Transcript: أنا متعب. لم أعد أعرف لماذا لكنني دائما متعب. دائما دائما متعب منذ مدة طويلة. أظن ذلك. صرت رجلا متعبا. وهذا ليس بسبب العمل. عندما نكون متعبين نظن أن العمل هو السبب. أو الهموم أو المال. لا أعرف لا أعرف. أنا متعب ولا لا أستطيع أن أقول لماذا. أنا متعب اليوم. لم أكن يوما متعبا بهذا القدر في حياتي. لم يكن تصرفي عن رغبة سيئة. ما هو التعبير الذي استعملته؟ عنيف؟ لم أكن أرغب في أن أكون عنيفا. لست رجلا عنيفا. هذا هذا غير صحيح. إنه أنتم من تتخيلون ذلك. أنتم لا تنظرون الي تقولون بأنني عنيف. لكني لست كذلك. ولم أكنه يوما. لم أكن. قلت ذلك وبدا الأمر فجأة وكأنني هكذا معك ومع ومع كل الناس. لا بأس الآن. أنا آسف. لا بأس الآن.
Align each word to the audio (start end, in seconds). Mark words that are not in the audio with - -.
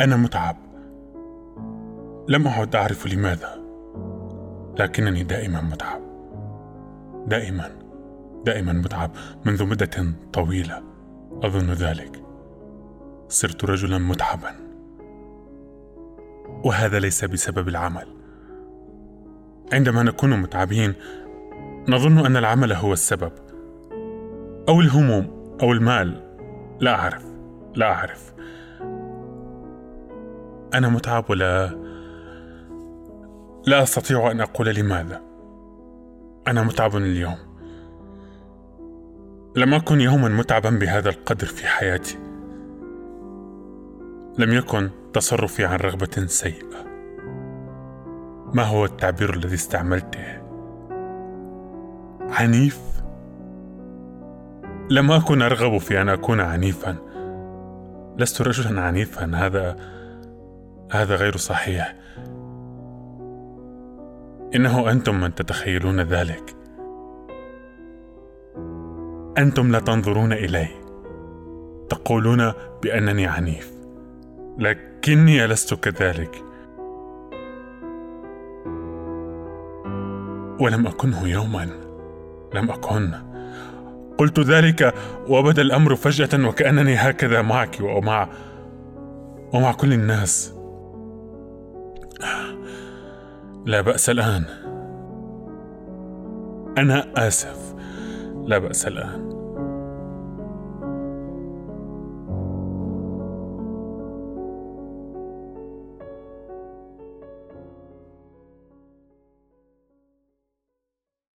أنا 0.00 0.16
متعب. 0.16 0.56
لم 2.28 2.46
أعد 2.46 2.76
أعرف 2.76 3.06
لماذا 3.06 3.60
لكنني 4.78 5.22
دائما 5.22 5.60
متعب. 5.60 6.00
دائما 7.26 7.70
دائما 8.44 8.72
متعب 8.72 9.10
منذ 9.44 9.66
مدة 9.66 10.14
طويلة. 10.32 10.82
أظن 11.42 11.70
ذلك. 11.70 12.22
صرت 13.28 13.64
رجلا 13.64 13.98
متعبا. 13.98 14.50
وهذا 16.64 16.98
ليس 16.98 17.24
بسبب 17.24 17.68
العمل. 17.68 18.06
عندما 19.72 20.02
نكون 20.02 20.40
متعبين 20.40 20.94
نظن 21.88 22.26
أن 22.26 22.36
العمل 22.36 22.72
هو 22.72 22.92
السبب. 22.92 23.32
أو 24.68 24.80
الهموم 24.80 25.56
أو 25.62 25.72
المال. 25.72 26.36
لا 26.80 26.94
أعرف 26.94 27.24
لا 27.74 27.92
أعرف. 27.92 28.36
أنا 30.76 30.88
متعب 30.88 31.24
ولا 31.30 31.66
لا 33.66 33.82
أستطيع 33.82 34.30
أن 34.30 34.40
أقول 34.40 34.74
لماذا. 34.74 35.22
أنا 36.48 36.62
متعب 36.62 36.96
اليوم. 36.96 37.36
لم 39.56 39.74
أكن 39.74 40.00
يوما 40.00 40.28
متعبا 40.28 40.70
بهذا 40.70 41.08
القدر 41.10 41.46
في 41.46 41.66
حياتي. 41.66 42.18
لم 44.38 44.52
يكن 44.52 44.90
تصرفي 45.12 45.64
عن 45.64 45.78
رغبة 45.78 46.26
سيئة. 46.26 46.84
ما 48.54 48.62
هو 48.62 48.84
التعبير 48.84 49.34
الذي 49.34 49.54
استعملته؟ 49.54 50.42
عنيف؟ 52.20 52.80
لم 54.90 55.10
أكن 55.10 55.42
أرغب 55.42 55.78
في 55.78 56.00
أن 56.02 56.08
أكون 56.08 56.40
عنيفا. 56.40 56.96
لست 58.18 58.42
رجلا 58.42 58.80
عنيفا. 58.80 59.30
هذا 59.34 59.95
هذا 60.90 61.16
غير 61.16 61.36
صحيح. 61.36 61.96
إنه 64.54 64.90
أنتم 64.90 65.20
من 65.20 65.34
تتخيلون 65.34 66.00
ذلك. 66.00 66.56
أنتم 69.38 69.72
لا 69.72 69.78
تنظرون 69.78 70.32
الي 70.32 70.68
تقولون 71.88 72.52
بأنني 72.82 73.26
عنيف. 73.26 73.72
لكني 74.58 75.46
لست 75.46 75.74
كذلك. 75.74 76.44
ولم 80.60 80.86
أكنه 80.86 81.28
يوما. 81.28 81.68
لم 82.54 82.70
أكن. 82.70 83.12
قلت 84.18 84.40
ذلك 84.40 84.94
وبدا 85.28 85.62
الأمر 85.62 85.94
فجأة 85.94 86.48
وكأنني 86.48 86.94
هكذا 86.94 87.42
معك 87.42 87.76
ومع 87.80 88.28
ومع 89.54 89.72
كل 89.72 89.92
الناس. 89.92 90.55
لا 93.66 93.80
بأس 93.80 94.10
الآن. 94.10 94.44
أنا 96.78 97.06
آسف. 97.16 97.74
لا 98.44 98.58
بأس 98.58 98.86
الآن. 98.86 99.35